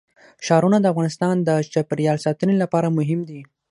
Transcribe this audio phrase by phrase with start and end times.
[0.45, 3.41] ښارونه د افغانستان د چاپیریال ساتنې لپاره مهم دي.